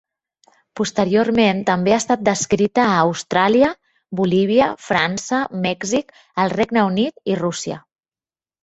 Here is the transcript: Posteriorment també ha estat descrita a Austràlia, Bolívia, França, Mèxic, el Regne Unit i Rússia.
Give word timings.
Posteriorment 0.79 1.59
també 1.67 1.93
ha 1.93 1.99
estat 2.03 2.23
descrita 2.29 2.85
a 2.85 2.95
Austràlia, 3.03 3.69
Bolívia, 4.23 4.73
França, 4.89 5.45
Mèxic, 5.69 6.15
el 6.47 6.55
Regne 6.61 6.89
Unit 6.93 7.27
i 7.35 7.43
Rússia. 7.47 7.83